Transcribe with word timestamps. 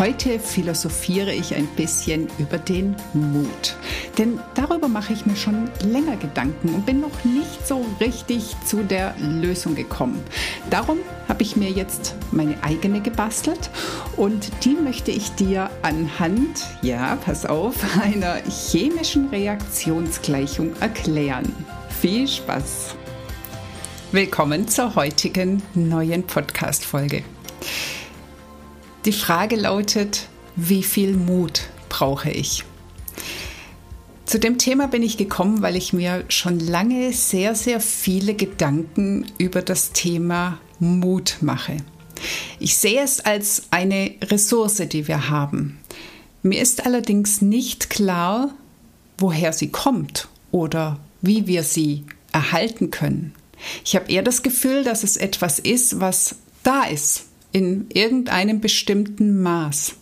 Heute 0.00 0.38
philosophiere 0.38 1.34
ich 1.34 1.54
ein 1.54 1.66
bisschen 1.76 2.30
über 2.38 2.56
den 2.56 2.96
Mut. 3.12 3.76
Denn 4.16 4.40
darüber 4.54 4.88
mache 4.88 5.12
ich 5.12 5.26
mir 5.26 5.36
schon 5.36 5.70
länger 5.84 6.16
Gedanken 6.16 6.70
und 6.70 6.86
bin 6.86 7.02
noch 7.02 7.22
nicht 7.22 7.66
so 7.66 7.84
richtig 8.00 8.56
zu 8.64 8.82
der 8.82 9.14
Lösung 9.18 9.74
gekommen. 9.74 10.18
Darum 10.70 11.00
habe 11.28 11.42
ich 11.42 11.54
mir 11.54 11.68
jetzt 11.68 12.14
meine 12.32 12.56
eigene 12.64 13.02
gebastelt 13.02 13.68
und 14.16 14.50
die 14.64 14.74
möchte 14.74 15.10
ich 15.10 15.32
dir 15.32 15.68
anhand, 15.82 16.66
ja, 16.80 17.16
pass 17.16 17.44
auf, 17.44 17.74
einer 18.02 18.36
chemischen 18.48 19.28
Reaktionsgleichung 19.28 20.72
erklären. 20.80 21.54
Viel 22.00 22.26
Spaß! 22.26 22.94
Willkommen 24.12 24.66
zur 24.66 24.94
heutigen 24.94 25.62
neuen 25.74 26.22
Podcast-Folge. 26.22 27.22
Die 29.06 29.12
Frage 29.12 29.56
lautet, 29.56 30.28
wie 30.56 30.82
viel 30.82 31.16
Mut 31.16 31.62
brauche 31.88 32.30
ich? 32.30 32.64
Zu 34.26 34.38
dem 34.38 34.58
Thema 34.58 34.88
bin 34.88 35.02
ich 35.02 35.16
gekommen, 35.16 35.62
weil 35.62 35.74
ich 35.74 35.94
mir 35.94 36.24
schon 36.28 36.60
lange 36.60 37.14
sehr, 37.14 37.54
sehr 37.54 37.80
viele 37.80 38.34
Gedanken 38.34 39.24
über 39.38 39.62
das 39.62 39.92
Thema 39.92 40.60
Mut 40.78 41.38
mache. 41.40 41.78
Ich 42.58 42.76
sehe 42.76 43.02
es 43.02 43.20
als 43.20 43.62
eine 43.70 44.16
Ressource, 44.22 44.76
die 44.76 45.08
wir 45.08 45.30
haben. 45.30 45.78
Mir 46.42 46.60
ist 46.60 46.84
allerdings 46.84 47.40
nicht 47.40 47.88
klar, 47.88 48.50
woher 49.16 49.54
sie 49.54 49.70
kommt 49.70 50.28
oder 50.50 51.00
wie 51.22 51.46
wir 51.46 51.62
sie 51.62 52.04
erhalten 52.32 52.90
können. 52.90 53.32
Ich 53.82 53.96
habe 53.96 54.12
eher 54.12 54.22
das 54.22 54.42
Gefühl, 54.42 54.84
dass 54.84 55.04
es 55.04 55.16
etwas 55.16 55.58
ist, 55.58 56.00
was 56.00 56.36
da 56.62 56.84
ist, 56.84 57.29
in 57.52 57.86
irgendeinem 57.92 58.60
bestimmten 58.60 59.42
Maß. 59.42 59.94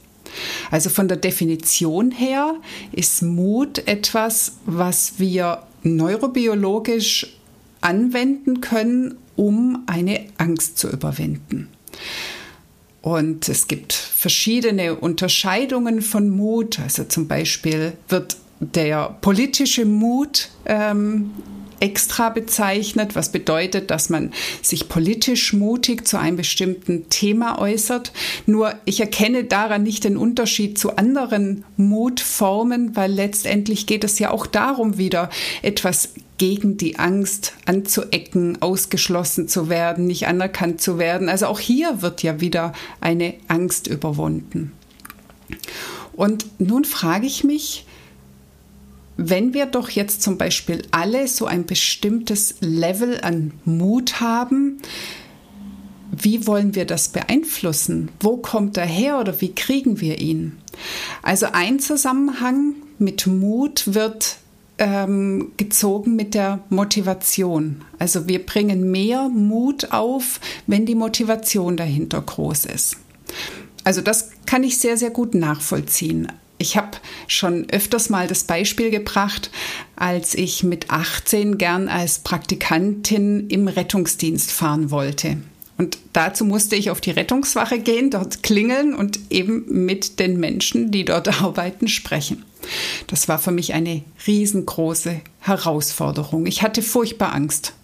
Also 0.70 0.90
von 0.90 1.08
der 1.08 1.16
Definition 1.16 2.10
her 2.10 2.54
ist 2.92 3.22
Mut 3.22 3.86
etwas, 3.86 4.58
was 4.66 5.14
wir 5.18 5.62
neurobiologisch 5.82 7.38
anwenden 7.80 8.60
können, 8.60 9.16
um 9.36 9.84
eine 9.86 10.26
Angst 10.36 10.78
zu 10.78 10.90
überwinden. 10.90 11.68
Und 13.00 13.48
es 13.48 13.68
gibt 13.68 13.92
verschiedene 13.92 14.96
Unterscheidungen 14.96 16.02
von 16.02 16.28
Mut. 16.28 16.80
Also 16.80 17.04
zum 17.04 17.28
Beispiel 17.28 17.92
wird 18.08 18.36
der 18.60 19.16
politische 19.20 19.84
Mut 19.84 20.50
ähm, 20.66 21.30
extra 21.80 22.30
bezeichnet, 22.30 23.14
was 23.14 23.32
bedeutet, 23.32 23.90
dass 23.90 24.10
man 24.10 24.32
sich 24.62 24.88
politisch 24.88 25.52
mutig 25.52 26.06
zu 26.06 26.18
einem 26.18 26.36
bestimmten 26.36 27.08
Thema 27.08 27.58
äußert. 27.58 28.12
Nur 28.46 28.74
ich 28.84 29.00
erkenne 29.00 29.44
daran 29.44 29.82
nicht 29.82 30.04
den 30.04 30.16
Unterschied 30.16 30.78
zu 30.78 30.96
anderen 30.96 31.64
Mutformen, 31.76 32.96
weil 32.96 33.12
letztendlich 33.12 33.86
geht 33.86 34.04
es 34.04 34.18
ja 34.18 34.30
auch 34.30 34.46
darum, 34.46 34.98
wieder 34.98 35.30
etwas 35.62 36.10
gegen 36.38 36.76
die 36.76 36.98
Angst 36.98 37.54
anzuecken, 37.66 38.62
ausgeschlossen 38.62 39.48
zu 39.48 39.68
werden, 39.68 40.06
nicht 40.06 40.26
anerkannt 40.26 40.80
zu 40.80 40.98
werden. 40.98 41.28
Also 41.28 41.46
auch 41.46 41.60
hier 41.60 42.00
wird 42.00 42.22
ja 42.22 42.40
wieder 42.40 42.72
eine 43.00 43.34
Angst 43.48 43.88
überwunden. 43.88 44.72
Und 46.12 46.46
nun 46.58 46.84
frage 46.84 47.26
ich 47.26 47.44
mich, 47.44 47.86
wenn 49.18 49.52
wir 49.52 49.66
doch 49.66 49.90
jetzt 49.90 50.22
zum 50.22 50.38
Beispiel 50.38 50.82
alle 50.92 51.26
so 51.26 51.44
ein 51.44 51.66
bestimmtes 51.66 52.54
Level 52.60 53.20
an 53.20 53.52
Mut 53.64 54.20
haben, 54.20 54.78
wie 56.12 56.46
wollen 56.46 56.74
wir 56.76 56.86
das 56.86 57.08
beeinflussen? 57.08 58.10
Wo 58.20 58.36
kommt 58.38 58.76
er 58.76 58.86
her 58.86 59.18
oder 59.18 59.40
wie 59.40 59.54
kriegen 59.54 60.00
wir 60.00 60.20
ihn? 60.20 60.56
Also 61.22 61.46
ein 61.52 61.80
Zusammenhang 61.80 62.76
mit 62.98 63.26
Mut 63.26 63.92
wird 63.92 64.36
ähm, 64.78 65.50
gezogen 65.56 66.14
mit 66.14 66.34
der 66.34 66.60
Motivation. 66.70 67.84
Also 67.98 68.28
wir 68.28 68.46
bringen 68.46 68.90
mehr 68.90 69.28
Mut 69.28 69.90
auf, 69.90 70.40
wenn 70.68 70.86
die 70.86 70.94
Motivation 70.94 71.76
dahinter 71.76 72.22
groß 72.22 72.66
ist. 72.66 72.96
Also 73.82 74.00
das 74.00 74.30
kann 74.46 74.62
ich 74.62 74.78
sehr, 74.78 74.96
sehr 74.96 75.10
gut 75.10 75.34
nachvollziehen. 75.34 76.28
Ich 76.58 76.76
habe 76.76 76.98
schon 77.28 77.70
öfters 77.70 78.10
mal 78.10 78.26
das 78.26 78.44
Beispiel 78.44 78.90
gebracht, 78.90 79.50
als 79.94 80.34
ich 80.34 80.64
mit 80.64 80.90
18 80.90 81.56
gern 81.56 81.88
als 81.88 82.18
Praktikantin 82.18 83.48
im 83.48 83.68
Rettungsdienst 83.68 84.50
fahren 84.50 84.90
wollte. 84.90 85.38
Und 85.76 85.98
dazu 86.12 86.44
musste 86.44 86.74
ich 86.74 86.90
auf 86.90 87.00
die 87.00 87.12
Rettungswache 87.12 87.78
gehen, 87.78 88.10
dort 88.10 88.42
klingeln 88.42 88.94
und 88.94 89.20
eben 89.30 89.84
mit 89.86 90.18
den 90.18 90.40
Menschen, 90.40 90.90
die 90.90 91.04
dort 91.04 91.28
arbeiten, 91.42 91.86
sprechen. 91.86 92.44
Das 93.06 93.28
war 93.28 93.38
für 93.38 93.52
mich 93.52 93.72
eine 93.72 94.02
riesengroße 94.26 95.20
Herausforderung. 95.38 96.46
Ich 96.46 96.62
hatte 96.62 96.82
furchtbar 96.82 97.32
Angst 97.32 97.74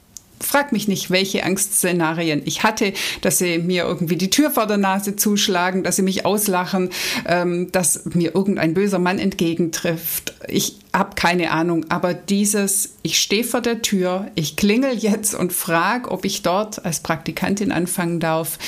frag 0.44 0.72
mich 0.72 0.88
nicht, 0.88 1.10
welche 1.10 1.44
Angstszenarien 1.44 2.42
ich 2.44 2.62
hatte, 2.62 2.92
dass 3.20 3.38
sie 3.38 3.58
mir 3.58 3.84
irgendwie 3.84 4.16
die 4.16 4.30
Tür 4.30 4.50
vor 4.50 4.66
der 4.66 4.76
Nase 4.76 5.16
zuschlagen, 5.16 5.82
dass 5.82 5.96
sie 5.96 6.02
mich 6.02 6.24
auslachen, 6.24 6.90
ähm, 7.26 7.70
dass 7.72 8.04
mir 8.06 8.34
irgendein 8.34 8.74
böser 8.74 8.98
Mann 8.98 9.18
entgegentrifft. 9.18 10.34
Ich 10.48 10.76
habe 10.92 11.14
keine 11.14 11.50
Ahnung, 11.50 11.86
aber 11.88 12.14
dieses, 12.14 12.94
ich 13.02 13.18
stehe 13.18 13.44
vor 13.44 13.60
der 13.60 13.82
Tür, 13.82 14.30
ich 14.34 14.56
klingel 14.56 14.94
jetzt 14.96 15.34
und 15.34 15.52
frage, 15.52 16.10
ob 16.10 16.24
ich 16.24 16.42
dort 16.42 16.84
als 16.84 17.00
Praktikantin 17.00 17.72
anfangen 17.72 18.20
darf, 18.20 18.58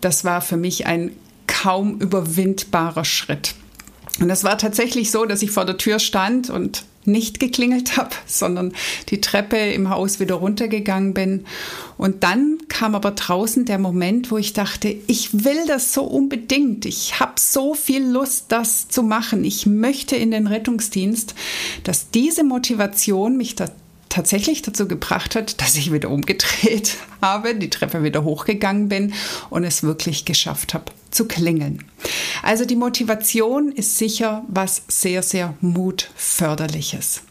das 0.00 0.24
war 0.24 0.40
für 0.40 0.56
mich 0.56 0.86
ein 0.86 1.12
kaum 1.46 1.98
überwindbarer 1.98 3.04
Schritt. 3.04 3.54
Und 4.20 4.30
es 4.30 4.44
war 4.44 4.58
tatsächlich 4.58 5.10
so, 5.10 5.24
dass 5.24 5.42
ich 5.42 5.50
vor 5.50 5.64
der 5.64 5.78
Tür 5.78 5.98
stand 5.98 6.50
und 6.50 6.84
nicht 7.04 7.40
geklingelt 7.40 7.96
habe, 7.96 8.10
sondern 8.26 8.72
die 9.08 9.20
Treppe 9.20 9.56
im 9.56 9.90
Haus 9.90 10.20
wieder 10.20 10.36
runtergegangen 10.36 11.14
bin. 11.14 11.44
Und 11.96 12.22
dann 12.22 12.58
kam 12.68 12.94
aber 12.94 13.12
draußen 13.12 13.64
der 13.64 13.78
Moment, 13.78 14.30
wo 14.30 14.38
ich 14.38 14.52
dachte, 14.52 14.94
ich 15.06 15.44
will 15.44 15.66
das 15.66 15.92
so 15.92 16.04
unbedingt. 16.04 16.86
Ich 16.86 17.20
habe 17.20 17.34
so 17.36 17.74
viel 17.74 18.04
Lust, 18.06 18.46
das 18.48 18.88
zu 18.88 19.02
machen. 19.02 19.44
Ich 19.44 19.66
möchte 19.66 20.16
in 20.16 20.30
den 20.30 20.46
Rettungsdienst, 20.46 21.34
dass 21.84 22.10
diese 22.10 22.44
Motivation 22.44 23.36
mich 23.36 23.54
da 23.54 23.66
tatsächlich 24.10 24.60
dazu 24.60 24.86
gebracht 24.86 25.34
hat, 25.34 25.62
dass 25.62 25.76
ich 25.76 25.92
wieder 25.92 26.10
umgedreht 26.10 26.96
habe, 27.22 27.54
die 27.54 27.70
Treppe 27.70 28.02
wieder 28.02 28.24
hochgegangen 28.24 28.90
bin 28.90 29.14
und 29.48 29.64
es 29.64 29.82
wirklich 29.82 30.26
geschafft 30.26 30.74
habe 30.74 30.92
zu 31.10 31.26
klingeln. 31.26 31.84
Also 32.42 32.66
die 32.66 32.76
Motivation 32.76 33.72
ist 33.72 33.96
sicher 33.96 34.44
was 34.48 34.82
sehr, 34.88 35.22
sehr 35.22 35.54
mutförderliches. 35.60 37.22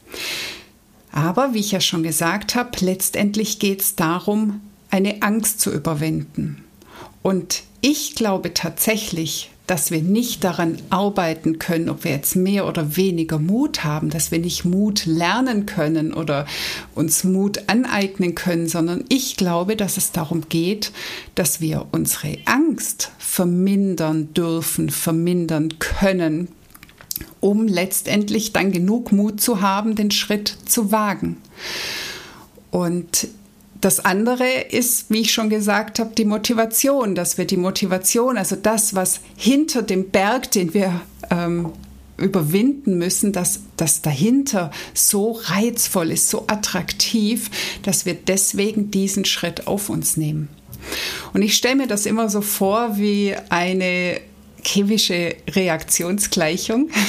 Aber 1.12 1.54
wie 1.54 1.60
ich 1.60 1.72
ja 1.72 1.82
schon 1.82 2.04
gesagt 2.04 2.56
habe, 2.56 2.72
letztendlich 2.80 3.60
geht 3.60 3.82
es 3.82 3.96
darum, 3.96 4.62
eine 4.90 5.22
Angst 5.22 5.60
zu 5.60 5.72
überwinden. 5.72 6.64
Und 7.22 7.64
ich 7.82 8.16
glaube 8.16 8.54
tatsächlich, 8.54 9.52
dass 9.70 9.92
wir 9.92 10.02
nicht 10.02 10.44
daran 10.44 10.78
arbeiten 10.90 11.60
können, 11.60 11.90
ob 11.90 12.04
wir 12.04 12.10
jetzt 12.12 12.36
mehr 12.36 12.68
oder 12.68 12.98
weniger 12.98 13.38
Mut 13.38 13.84
haben, 13.84 14.10
dass 14.10 14.32
wir 14.32 14.40
nicht 14.40 14.66
Mut 14.66 15.06
lernen 15.06 15.68
können 15.68 16.12
oder 16.12 16.48
uns 16.96 17.24
Mut 17.24 17.62
aneignen 17.68 18.34
können, 18.34 18.68
sondern 18.68 19.06
ich 19.10 19.38
glaube, 19.38 19.76
dass 19.76 19.98
es 19.98 20.12
darum 20.12 20.50
geht, 20.50 20.92
dass 21.36 21.62
wir 21.62 21.86
unsere 21.92 22.40
Angst 22.46 23.12
vermindern 23.20 24.34
dürfen, 24.34 24.90
vermindern 24.90 25.78
können, 25.78 26.48
um 27.40 27.68
letztendlich 27.68 28.54
dann 28.54 28.72
genug 28.72 29.12
Mut 29.12 29.40
zu 29.40 29.62
haben, 29.62 29.94
den 29.94 30.10
Schritt 30.10 30.48
zu 30.66 30.92
wagen. 30.92 31.38
Und 32.72 33.28
das 33.82 34.04
andere 34.04 34.48
ist, 34.70 35.10
wie 35.10 35.22
ich 35.22 35.32
schon 35.34 35.50
gesagt 35.50 36.00
habe, 36.00 36.14
die 36.16 36.26
Motivation, 36.26 37.16
dass 37.16 37.38
wir 37.38 37.46
die 37.46 37.58
Motivation, 37.58 38.38
also 38.38 38.56
das, 38.56 38.94
was 38.94 39.22
hinter 39.38 39.82
dem 39.82 40.10
Berg, 40.10 40.52
den 40.52 40.74
wir 40.74 41.02
ähm, 41.30 41.72
überwinden 42.18 42.98
müssen, 42.98 43.32
dass 43.32 43.62
das 43.78 44.02
dahinter 44.02 44.72
so 44.94 45.40
reizvoll 45.44 46.12
ist, 46.12 46.30
so 46.30 46.46
attraktiv, 46.48 47.50
dass 47.84 48.06
wir 48.06 48.14
deswegen 48.14 48.92
diesen 48.92 49.26
Schritt 49.26 49.68
auf 49.68 49.90
uns 49.90 50.18
nehmen. 50.18 50.50
Und 51.34 51.42
ich 51.42 51.56
stelle 51.56 51.76
mir 51.76 51.88
das 51.88 52.06
immer 52.06 52.30
so 52.30 52.42
vor 52.42 52.98
wie 52.98 53.36
eine 53.50 54.20
chemische 54.64 55.36
Reaktionsgleichung. 55.50 56.90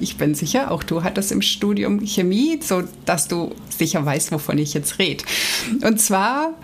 Ich 0.00 0.16
bin 0.16 0.34
sicher, 0.34 0.70
auch 0.70 0.82
du 0.82 1.02
hattest 1.02 1.32
im 1.32 1.42
Studium 1.42 2.04
Chemie, 2.04 2.58
so 2.62 2.82
dass 3.04 3.28
du 3.28 3.54
sicher 3.68 4.04
weißt, 4.04 4.32
wovon 4.32 4.58
ich 4.58 4.74
jetzt 4.74 4.98
rede. 4.98 5.24
Und 5.82 6.00
zwar 6.00 6.54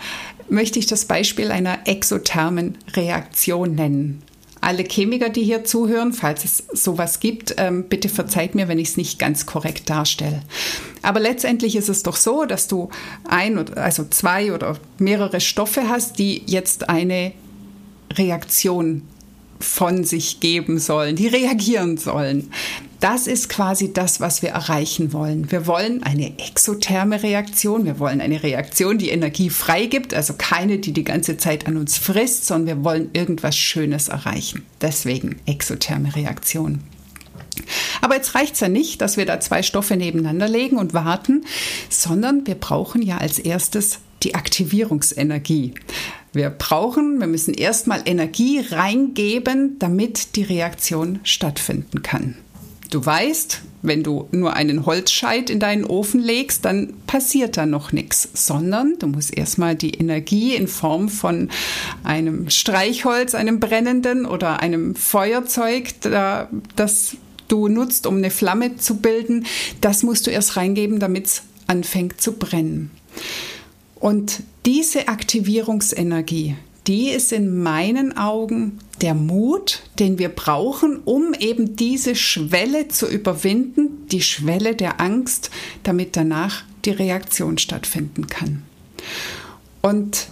möchte 0.49 0.79
ich 0.79 0.87
das 0.87 1.05
Beispiel 1.05 1.51
einer 1.51 1.87
exothermen 1.87 2.79
Reaktion 2.95 3.75
nennen. 3.75 4.23
Alle 4.61 4.85
Chemiker, 4.85 5.29
die 5.29 5.43
hier 5.43 5.65
zuhören, 5.65 6.13
falls 6.13 6.45
es 6.45 6.65
sowas 6.73 7.21
gibt, 7.21 7.55
ähm, 7.59 7.85
bitte 7.89 8.09
verzeiht 8.09 8.55
mir, 8.55 8.67
wenn 8.67 8.79
ich 8.79 8.89
es 8.89 8.97
nicht 8.97 9.19
ganz 9.19 9.45
korrekt 9.45 9.91
darstelle. 9.91 10.43
Aber 11.03 11.21
letztendlich 11.21 11.77
ist 11.77 11.91
es 11.91 12.03
doch 12.03 12.17
so, 12.17 12.47
dass 12.47 12.67
du 12.67 12.89
ein 13.29 13.59
also 13.77 14.05
zwei 14.05 14.53
oder 14.55 14.79
mehrere 14.99 15.41
Stoffe 15.41 15.89
hast, 15.89 16.19
die 16.19 16.43
jetzt 16.47 16.89
eine 16.89 17.33
Reaktion 18.15 19.03
von 19.65 20.05
sich 20.05 20.41
geben 20.41 20.79
sollen, 20.79 21.17
die 21.17 21.27
reagieren 21.27 21.97
sollen. 21.97 22.51
Das 23.01 23.27
ist 23.27 23.49
quasi 23.49 23.93
das, 23.93 24.21
was 24.21 24.41
wir 24.41 24.51
erreichen 24.51 25.13
wollen. 25.13 25.51
Wir 25.51 25.67
wollen 25.67 26.03
eine 26.03 26.39
exotherme 26.39 27.23
Reaktion. 27.23 27.85
Wir 27.85 27.99
wollen 27.99 28.21
eine 28.21 28.43
Reaktion, 28.43 28.97
die 28.97 29.11
Energie 29.11 29.51
freigibt, 29.51 30.15
also 30.15 30.35
keine, 30.39 30.79
die 30.79 30.93
die 30.93 31.05
ganze 31.05 31.37
Zeit 31.37 31.67
an 31.67 31.77
uns 31.77 31.99
frisst, 31.99 32.47
sondern 32.47 32.79
wir 32.79 32.85
wollen 32.85 33.11
irgendwas 33.13 33.57
Schönes 33.57 34.09
erreichen. 34.09 34.65
Deswegen 34.81 35.37
exotherme 35.45 36.17
Reaktion. 36.17 36.81
Aber 38.01 38.17
jetzt 38.17 38.35
reicht 38.35 38.55
es 38.55 38.61
ja 38.61 38.69
nicht, 38.69 39.01
dass 39.01 39.17
wir 39.17 39.27
da 39.27 39.41
zwei 39.41 39.63
Stoffe 39.63 39.97
nebeneinander 39.97 40.49
legen 40.49 40.79
und 40.79 40.95
warten, 40.95 41.45
sondern 41.89 42.47
wir 42.47 42.55
brauchen 42.55 43.03
ja 43.03 43.19
als 43.19 43.39
erstes 43.39 43.99
die 44.23 44.35
Aktivierungsenergie. 44.35 45.75
Wir 46.35 46.51
brauchen, 46.51 47.21
wir 47.21 47.29
müssen 47.29 47.55
erstmal 47.55 48.03
Energie 48.07 48.59
reingeben, 48.59 49.79
damit 49.79 50.35
die 50.35 50.43
Reaktion 50.43 51.21
stattfinden 51.23 52.03
kann. 52.03 52.37
Du 52.91 53.05
weißt, 53.05 53.63
wenn 53.83 54.03
du 54.03 54.29
nur 54.33 54.55
einen 54.55 54.85
Holzscheit 54.85 55.49
in 55.49 55.61
deinen 55.61 55.85
Ofen 55.85 56.21
legst, 56.21 56.65
dann 56.65 56.95
passiert 57.07 57.57
da 57.57 57.67
noch 57.67 57.93
nichts, 57.93 58.29
sondern 58.35 58.97
du 58.99 59.07
musst 59.07 59.37
erstmal 59.37 59.77
die 59.77 59.95
Energie 59.95 60.57
in 60.57 60.67
Form 60.67 61.09
von 61.09 61.51
einem 62.03 62.51
Streichholz, 62.51 63.35
einem 63.35 63.61
brennenden 63.61 64.27
oder 64.27 64.61
einem 64.61 64.97
Feuerzeug, 64.97 65.95
das 66.75 67.17
du 67.47 67.69
nutzt, 67.69 68.09
um 68.09 68.17
eine 68.17 68.31
Flamme 68.31 68.77
zu 68.77 68.97
bilden, 68.97 69.47
das 69.81 70.03
musst 70.03 70.27
du 70.27 70.33
erst 70.33 70.57
reingeben, 70.57 70.99
damit 70.99 71.27
es 71.27 71.43
anfängt 71.69 72.21
zu 72.21 72.33
brennen. 72.33 72.91
Und 74.05 74.43
diese 74.67 75.09
Aktivierungsenergie, 75.09 76.57
die 76.87 77.09
ist 77.09 77.33
in 77.33 77.63
meinen 77.63 78.19
Augen 78.19 78.79
der 79.01 79.15
Mut, 79.15 79.81
den 79.99 80.19
wir 80.19 80.29
brauchen, 80.29 80.99
um 81.07 81.33
eben 81.33 81.75
diese 81.77 82.15
Schwelle 82.15 82.89
zu 82.89 83.09
überwinden, 83.09 84.07
die 84.09 84.21
Schwelle 84.21 84.77
der 84.77 85.01
Angst, 85.01 85.51
damit 85.85 86.17
danach 86.17 86.65
die 86.85 86.91
Reaktion 86.91 87.57
stattfinden 87.57 88.27
kann. 88.27 88.63
Und 89.81 90.27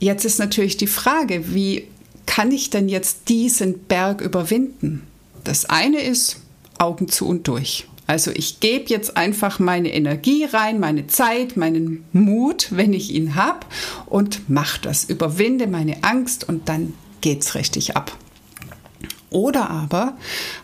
jetzt 0.00 0.24
ist 0.24 0.40
natürlich 0.40 0.76
die 0.76 0.88
Frage, 0.88 1.54
wie 1.54 1.86
kann 2.26 2.50
ich 2.50 2.70
denn 2.70 2.88
jetzt 2.88 3.28
diesen 3.28 3.84
Berg 3.84 4.20
überwinden? 4.20 5.06
Das 5.44 5.66
eine 5.66 6.00
ist 6.00 6.40
Augen 6.76 7.06
zu 7.06 7.28
und 7.28 7.46
durch. 7.46 7.86
Also 8.12 8.30
ich 8.34 8.60
gebe 8.60 8.90
jetzt 8.90 9.16
einfach 9.16 9.58
meine 9.58 9.90
Energie 9.90 10.44
rein, 10.44 10.78
meine 10.78 11.06
Zeit, 11.06 11.56
meinen 11.56 12.04
Mut, 12.12 12.66
wenn 12.68 12.92
ich 12.92 13.10
ihn 13.10 13.36
habe 13.36 13.60
und 14.04 14.50
mache 14.50 14.82
das. 14.82 15.04
Überwinde 15.04 15.66
meine 15.66 16.04
Angst 16.04 16.46
und 16.46 16.68
dann 16.68 16.92
geht's 17.22 17.54
richtig 17.54 17.96
ab. 17.96 18.14
Oder 19.30 19.70
aber, 19.70 20.18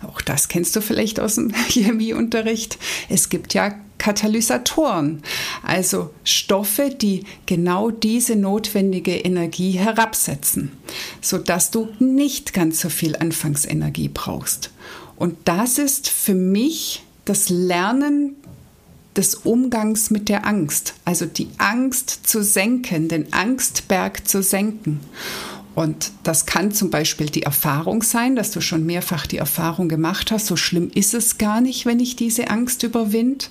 auch 0.07 0.21
das 0.21 0.49
kennst 0.49 0.77
du 0.77 0.83
vielleicht 0.83 1.21
aus 1.21 1.37
dem 1.37 1.55
Chemieunterricht, 1.69 2.77
es 3.09 3.31
gibt 3.31 3.55
ja 3.55 3.75
Katalysatoren, 3.97 5.23
also 5.63 6.11
Stoffe, 6.25 6.91
die 6.91 7.25
genau 7.47 7.91
diese 7.91 8.37
notwendige 8.37 9.17
Energie 9.17 9.71
herabsetzen, 9.73 10.73
sodass 11.23 11.71
du 11.71 11.89
nicht 11.99 12.53
ganz 12.53 12.83
so 12.83 12.91
viel 12.91 13.17
Anfangsenergie 13.17 14.11
brauchst. 14.13 14.71
Und 15.17 15.37
das 15.47 15.79
ist 15.79 16.11
für 16.11 16.35
mich 16.35 17.05
das 17.29 17.49
Lernen 17.49 18.37
des 19.17 19.35
Umgangs 19.35 20.11
mit 20.11 20.29
der 20.29 20.47
Angst, 20.47 20.95
also 21.05 21.27
die 21.27 21.49
Angst 21.59 22.29
zu 22.29 22.43
senken, 22.43 23.09
den 23.09 23.33
Angstberg 23.33 24.29
zu 24.29 24.43
senken. 24.43 25.01
Und 25.75 26.11
das 26.25 26.45
kann 26.45 26.73
zum 26.73 26.91
Beispiel 26.91 27.27
die 27.27 27.45
Erfahrung 27.45 28.03
sein, 28.03 28.35
dass 28.35 28.51
du 28.51 28.61
schon 28.61 28.85
mehrfach 28.85 29.27
die 29.27 29.39
Erfahrung 29.39 29.89
gemacht 29.89 30.33
hast, 30.33 30.47
so 30.47 30.57
schlimm 30.57 30.91
ist 30.93 31.15
es 31.15 31.39
gar 31.39 31.61
nicht, 31.61 31.87
wenn 31.87 32.01
ich 32.01 32.17
diese 32.17 32.51
Angst 32.51 32.83
überwinde. 32.83 33.45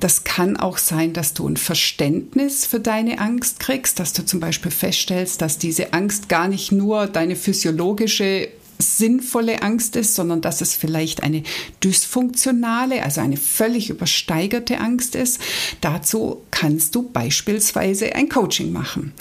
Das 0.00 0.24
kann 0.24 0.56
auch 0.56 0.78
sein, 0.78 1.12
dass 1.12 1.32
du 1.32 1.46
ein 1.46 1.56
Verständnis 1.56 2.66
für 2.66 2.80
deine 2.80 3.20
Angst 3.20 3.60
kriegst, 3.60 4.00
dass 4.00 4.12
du 4.12 4.24
zum 4.24 4.40
Beispiel 4.40 4.72
feststellst, 4.72 5.42
dass 5.42 5.58
diese 5.58 5.92
Angst 5.92 6.28
gar 6.28 6.48
nicht 6.48 6.72
nur 6.72 7.06
deine 7.06 7.36
physiologische 7.36 8.48
sinnvolle 8.80 9.62
Angst 9.62 9.96
ist, 9.96 10.14
sondern 10.14 10.40
dass 10.40 10.60
es 10.60 10.74
vielleicht 10.74 11.22
eine 11.22 11.42
dysfunktionale, 11.82 13.02
also 13.02 13.20
eine 13.20 13.36
völlig 13.36 13.90
übersteigerte 13.90 14.80
Angst 14.80 15.14
ist. 15.14 15.40
Dazu 15.80 16.42
kannst 16.50 16.94
du 16.94 17.08
beispielsweise 17.08 18.14
ein 18.14 18.28
Coaching 18.28 18.72
machen, 18.72 19.12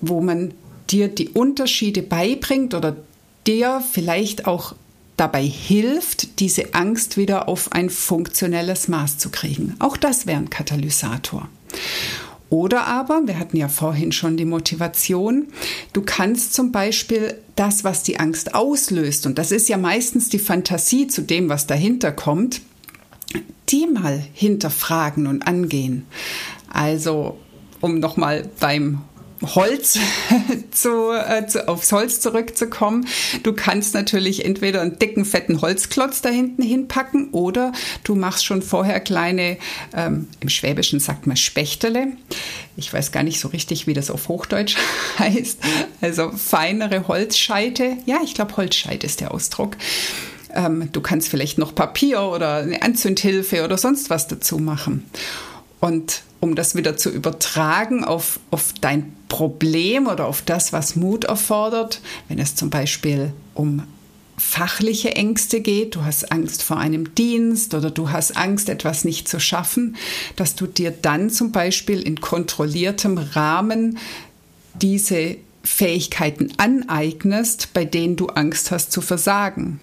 wo 0.00 0.20
man 0.20 0.52
dir 0.90 1.08
die 1.08 1.28
Unterschiede 1.30 2.02
beibringt 2.02 2.74
oder 2.74 2.96
dir 3.46 3.82
vielleicht 3.92 4.46
auch 4.46 4.74
dabei 5.16 5.44
hilft, 5.44 6.40
diese 6.40 6.74
Angst 6.74 7.16
wieder 7.16 7.48
auf 7.48 7.72
ein 7.72 7.90
funktionelles 7.90 8.88
Maß 8.88 9.18
zu 9.18 9.30
kriegen. 9.30 9.74
Auch 9.80 9.96
das 9.96 10.26
wäre 10.26 10.38
ein 10.38 10.50
Katalysator. 10.50 11.48
Oder 12.50 12.86
aber, 12.86 13.22
wir 13.26 13.38
hatten 13.38 13.58
ja 13.58 13.68
vorhin 13.68 14.10
schon 14.10 14.36
die 14.36 14.46
Motivation, 14.46 15.48
du 15.92 16.02
kannst 16.02 16.54
zum 16.54 16.72
Beispiel 16.72 17.38
das, 17.56 17.84
was 17.84 18.02
die 18.02 18.18
Angst 18.18 18.54
auslöst, 18.54 19.26
und 19.26 19.36
das 19.36 19.52
ist 19.52 19.68
ja 19.68 19.76
meistens 19.76 20.30
die 20.30 20.38
Fantasie 20.38 21.08
zu 21.08 21.22
dem, 21.22 21.48
was 21.48 21.66
dahinter 21.66 22.10
kommt, 22.10 22.62
die 23.68 23.86
mal 23.86 24.22
hinterfragen 24.32 25.26
und 25.26 25.46
angehen. 25.46 26.06
Also, 26.72 27.38
um 27.80 28.00
nochmal 28.00 28.48
beim 28.60 29.02
Holz 29.42 29.98
zu, 30.70 31.12
äh, 31.12 31.46
zu, 31.46 31.68
aufs 31.68 31.92
Holz 31.92 32.20
zurückzukommen. 32.20 33.06
Du 33.42 33.52
kannst 33.52 33.94
natürlich 33.94 34.44
entweder 34.44 34.80
einen 34.80 34.98
dicken, 34.98 35.24
fetten 35.24 35.60
Holzklotz 35.60 36.22
da 36.22 36.28
hinten 36.28 36.62
hinpacken 36.62 37.30
oder 37.30 37.72
du 38.04 38.14
machst 38.14 38.44
schon 38.44 38.62
vorher 38.62 39.00
kleine, 39.00 39.58
ähm, 39.94 40.28
im 40.40 40.48
Schwäbischen 40.48 41.00
sagt 41.00 41.26
man 41.26 41.36
Spechtele. 41.36 42.08
Ich 42.76 42.92
weiß 42.92 43.12
gar 43.12 43.22
nicht 43.22 43.40
so 43.40 43.48
richtig, 43.48 43.86
wie 43.86 43.94
das 43.94 44.10
auf 44.10 44.28
Hochdeutsch 44.28 44.76
heißt. 45.18 45.58
Also 46.00 46.30
feinere 46.32 47.08
Holzscheite. 47.08 47.96
Ja, 48.06 48.18
ich 48.24 48.34
glaube, 48.34 48.56
Holzscheite 48.56 49.06
ist 49.06 49.20
der 49.20 49.32
Ausdruck. 49.32 49.76
Ähm, 50.54 50.88
du 50.92 51.00
kannst 51.00 51.28
vielleicht 51.28 51.58
noch 51.58 51.74
Papier 51.74 52.22
oder 52.22 52.56
eine 52.56 52.82
Anzündhilfe 52.82 53.64
oder 53.64 53.78
sonst 53.78 54.10
was 54.10 54.28
dazu 54.28 54.58
machen. 54.58 55.04
Und 55.80 56.22
um 56.40 56.54
das 56.54 56.74
wieder 56.74 56.96
zu 56.96 57.10
übertragen 57.10 58.04
auf, 58.04 58.40
auf 58.50 58.72
dein 58.80 59.12
Problem 59.28 60.06
oder 60.06 60.26
auf 60.26 60.42
das, 60.42 60.72
was 60.72 60.96
Mut 60.96 61.24
erfordert, 61.24 62.00
wenn 62.28 62.38
es 62.38 62.54
zum 62.54 62.70
Beispiel 62.70 63.32
um 63.54 63.82
fachliche 64.36 65.16
Ängste 65.16 65.60
geht, 65.60 65.96
du 65.96 66.04
hast 66.04 66.30
Angst 66.30 66.62
vor 66.62 66.78
einem 66.78 67.14
Dienst 67.14 67.74
oder 67.74 67.90
du 67.90 68.10
hast 68.10 68.36
Angst, 68.36 68.68
etwas 68.68 69.04
nicht 69.04 69.28
zu 69.28 69.40
schaffen, 69.40 69.96
dass 70.36 70.54
du 70.54 70.66
dir 70.66 70.92
dann 70.92 71.28
zum 71.28 71.50
Beispiel 71.50 72.00
in 72.00 72.20
kontrolliertem 72.20 73.18
Rahmen 73.18 73.98
diese 74.74 75.36
Fähigkeiten 75.64 76.52
aneignest, 76.56 77.74
bei 77.74 77.84
denen 77.84 78.16
du 78.16 78.28
Angst 78.28 78.70
hast 78.70 78.92
zu 78.92 79.00
versagen. 79.00 79.80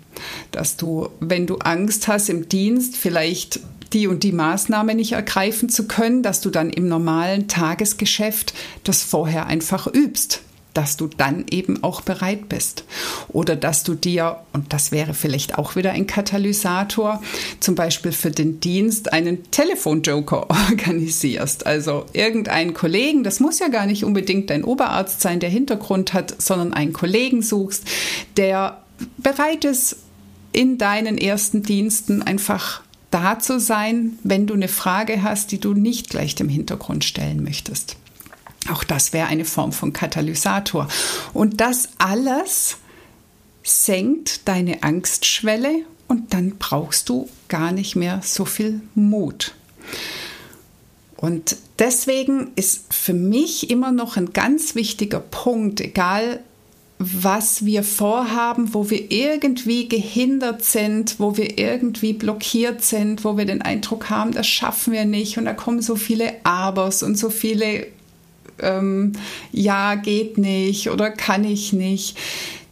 Dass 0.51 0.77
du, 0.77 1.09
wenn 1.19 1.47
du 1.47 1.57
Angst 1.57 2.07
hast 2.07 2.29
im 2.29 2.47
Dienst, 2.47 2.95
vielleicht 2.95 3.59
die 3.95 4.07
und 4.07 4.23
die 4.23 4.33
Maßnahme 4.33 4.93
nicht 4.93 5.13
ergreifen 5.13 5.69
zu 5.69 5.87
können, 5.87 6.21
dass 6.21 6.41
du 6.41 6.49
dann 6.49 6.69
im 6.69 6.87
normalen 6.87 7.47
Tagesgeschäft 7.47 8.53
das 8.83 9.01
vorher 9.01 9.47
einfach 9.47 9.87
übst 9.87 10.41
dass 10.75 10.97
du 10.97 11.07
dann 11.07 11.45
eben 11.49 11.83
auch 11.83 12.01
bereit 12.01 12.49
bist. 12.49 12.83
Oder 13.29 13.55
dass 13.55 13.83
du 13.83 13.95
dir, 13.95 14.41
und 14.51 14.73
das 14.73 14.91
wäre 14.91 15.13
vielleicht 15.13 15.57
auch 15.57 15.77
wieder 15.77 15.93
ein 15.93 16.05
Katalysator, 16.05 17.21
zum 17.61 17.75
Beispiel 17.75 18.11
für 18.11 18.29
den 18.29 18.59
Dienst 18.59 19.13
einen 19.13 19.49
Telefonjoker 19.51 20.49
organisierst. 20.69 21.65
Also 21.65 22.05
irgendeinen 22.11 22.73
Kollegen, 22.73 23.23
das 23.23 23.39
muss 23.39 23.59
ja 23.59 23.69
gar 23.69 23.85
nicht 23.85 24.03
unbedingt 24.03 24.49
dein 24.49 24.65
Oberarzt 24.65 25.21
sein, 25.21 25.39
der 25.39 25.49
Hintergrund 25.49 26.13
hat, 26.13 26.41
sondern 26.41 26.73
einen 26.73 26.91
Kollegen 26.91 27.41
suchst, 27.41 27.85
der 28.35 28.81
bereit 29.17 29.63
ist, 29.63 29.95
in 30.51 30.77
deinen 30.77 31.17
ersten 31.17 31.63
Diensten 31.63 32.21
einfach 32.21 32.81
da 33.15 33.39
zu 33.39 33.61
sein, 33.61 34.19
wenn 34.23 34.45
du 34.45 34.53
eine 34.53 34.67
Frage 34.67 35.23
hast, 35.23 35.53
die 35.53 35.59
du 35.61 35.73
nicht 35.73 36.09
gleich 36.09 36.35
dem 36.35 36.49
Hintergrund 36.49 37.05
stellen 37.05 37.41
möchtest. 37.41 37.95
Auch 38.69 38.83
das 38.83 39.13
wäre 39.13 39.27
eine 39.27 39.45
Form 39.45 39.71
von 39.71 39.93
Katalysator. 39.93 40.89
Und 41.33 41.61
das 41.61 41.87
alles 41.97 42.75
senkt 43.63 44.49
deine 44.49 44.83
Angstschwelle 44.83 45.85
und 46.09 46.33
dann 46.33 46.57
brauchst 46.57 47.07
du 47.07 47.29
gar 47.47 47.71
nicht 47.71 47.95
mehr 47.95 48.19
so 48.21 48.43
viel 48.43 48.81
Mut. 48.95 49.55
Und 51.15 51.55
deswegen 51.79 52.51
ist 52.57 52.93
für 52.93 53.13
mich 53.13 53.69
immer 53.69 53.93
noch 53.93 54.17
ein 54.17 54.33
ganz 54.33 54.75
wichtiger 54.75 55.21
Punkt, 55.21 55.79
egal 55.79 56.41
was 56.97 57.65
wir 57.65 57.83
vorhaben, 57.83 58.73
wo 58.73 58.89
wir 58.89 59.11
irgendwie 59.11 59.89
gehindert 59.89 60.63
sind, 60.63 61.19
wo 61.19 61.35
wir 61.35 61.59
irgendwie 61.59 62.13
blockiert 62.13 62.81
sind, 62.83 63.25
wo 63.25 63.37
wir 63.37 63.45
den 63.45 63.61
Eindruck 63.61 64.09
haben, 64.09 64.31
das 64.31 64.47
schaffen 64.47 64.93
wir 64.93 65.05
nicht 65.05 65.37
und 65.37 65.45
da 65.45 65.53
kommen 65.53 65.81
so 65.81 65.97
viele 65.97 66.33
Abers 66.45 67.03
und 67.03 67.17
so 67.17 67.29
viele 67.29 67.87
ähm, 68.59 69.13
Ja 69.51 69.95
geht 69.95 70.37
nicht 70.37 70.89
oder 70.89 71.11
kann 71.11 71.43
ich 71.43 71.73
nicht. 71.73 72.17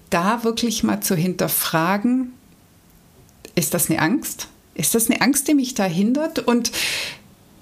Da 0.10 0.44
wirklich 0.44 0.84
mal 0.84 1.02
zu 1.02 1.16
hinterfragen, 1.16 2.34
ist 3.56 3.74
das 3.74 3.90
eine 3.90 4.00
Angst? 4.00 4.48
Ist 4.76 4.96
das 4.96 5.10
eine 5.10 5.22
Angst, 5.22 5.48
die 5.48 5.54
mich 5.54 5.74
da 5.74 5.84
hindert? 5.84 6.40
Und 6.40 6.72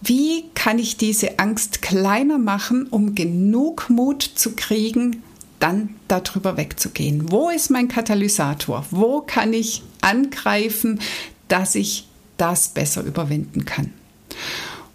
wie 0.01 0.45
kann 0.53 0.79
ich 0.79 0.97
diese 0.97 1.39
Angst 1.39 1.81
kleiner 1.81 2.37
machen, 2.37 2.87
um 2.87 3.15
genug 3.15 3.89
Mut 3.89 4.21
zu 4.23 4.55
kriegen, 4.55 5.23
dann 5.61 5.95
darüber 6.07 6.57
wegzugehen? 6.57 7.31
Wo 7.31 7.49
ist 7.49 7.69
mein 7.69 7.87
Katalysator? 7.87 8.85
Wo 8.91 9.21
kann 9.21 9.53
ich 9.53 9.83
angreifen, 10.01 10.99
dass 11.47 11.75
ich 11.75 12.07
das 12.37 12.69
besser 12.69 13.03
überwinden 13.03 13.65
kann? 13.65 13.93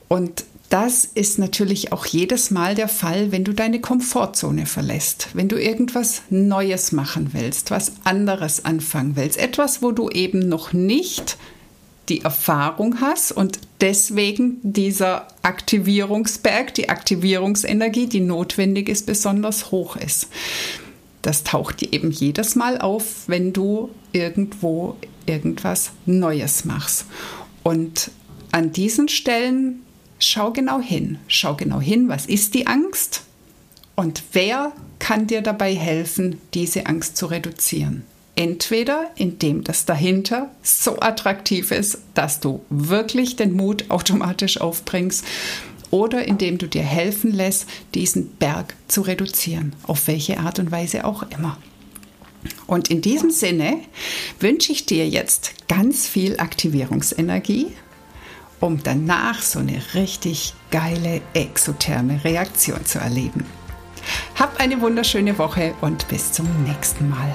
Und 0.08 0.44
das 0.68 1.04
ist 1.04 1.38
natürlich 1.38 1.92
auch 1.92 2.06
jedes 2.06 2.50
Mal 2.50 2.74
der 2.74 2.88
Fall, 2.88 3.30
wenn 3.30 3.44
du 3.44 3.52
deine 3.52 3.80
Komfortzone 3.80 4.66
verlässt, 4.66 5.28
wenn 5.34 5.48
du 5.48 5.60
irgendwas 5.60 6.22
Neues 6.28 6.90
machen 6.90 7.30
willst, 7.32 7.70
was 7.70 7.92
anderes 8.04 8.64
anfangen 8.64 9.14
willst, 9.14 9.38
etwas, 9.38 9.80
wo 9.80 9.92
du 9.92 10.10
eben 10.10 10.48
noch 10.48 10.72
nicht 10.72 11.38
die 12.08 12.22
Erfahrung 12.22 13.00
hast 13.00 13.32
und 13.32 13.58
deswegen 13.80 14.58
dieser 14.62 15.28
Aktivierungsberg, 15.42 16.74
die 16.74 16.88
Aktivierungsenergie, 16.88 18.06
die 18.06 18.20
notwendig 18.20 18.88
ist, 18.88 19.06
besonders 19.06 19.70
hoch 19.70 19.96
ist. 19.96 20.28
Das 21.22 21.42
taucht 21.42 21.80
dir 21.80 21.92
eben 21.92 22.10
jedes 22.10 22.54
Mal 22.54 22.78
auf, 22.80 23.26
wenn 23.26 23.52
du 23.52 23.90
irgendwo 24.12 24.96
irgendwas 25.26 25.90
Neues 26.06 26.64
machst. 26.64 27.06
Und 27.64 28.10
an 28.52 28.72
diesen 28.72 29.08
Stellen 29.08 29.82
schau 30.18 30.52
genau 30.52 30.80
hin. 30.80 31.18
Schau 31.26 31.54
genau 31.56 31.80
hin, 31.80 32.08
was 32.08 32.26
ist 32.26 32.54
die 32.54 32.66
Angst 32.66 33.22
und 33.96 34.22
wer 34.32 34.72
kann 34.98 35.26
dir 35.26 35.42
dabei 35.42 35.74
helfen, 35.74 36.40
diese 36.54 36.86
Angst 36.86 37.16
zu 37.16 37.26
reduzieren. 37.26 38.04
Entweder 38.36 39.10
indem 39.16 39.64
das 39.64 39.86
dahinter 39.86 40.50
so 40.62 41.00
attraktiv 41.00 41.70
ist, 41.70 41.98
dass 42.14 42.38
du 42.38 42.60
wirklich 42.68 43.36
den 43.36 43.54
Mut 43.54 43.90
automatisch 43.90 44.60
aufbringst, 44.60 45.24
oder 45.90 46.26
indem 46.26 46.58
du 46.58 46.66
dir 46.66 46.82
helfen 46.82 47.32
lässt, 47.32 47.66
diesen 47.94 48.36
Berg 48.36 48.74
zu 48.88 49.02
reduzieren, 49.02 49.74
auf 49.84 50.08
welche 50.08 50.38
Art 50.38 50.58
und 50.58 50.70
Weise 50.70 51.04
auch 51.04 51.22
immer. 51.30 51.56
Und 52.66 52.90
in 52.90 53.00
diesem 53.00 53.30
Sinne 53.30 53.80
wünsche 54.40 54.72
ich 54.72 54.86
dir 54.86 55.08
jetzt 55.08 55.68
ganz 55.68 56.06
viel 56.06 56.38
Aktivierungsenergie, 56.38 57.68
um 58.60 58.82
danach 58.82 59.42
so 59.42 59.58
eine 59.58 59.80
richtig 59.94 60.54
geile 60.70 61.20
exotherme 61.34 62.22
Reaktion 62.24 62.84
zu 62.84 62.98
erleben. 62.98 63.44
Hab 64.36 64.60
eine 64.60 64.80
wunderschöne 64.80 65.38
Woche 65.38 65.74
und 65.80 66.08
bis 66.08 66.32
zum 66.32 66.46
nächsten 66.64 67.08
Mal. 67.08 67.34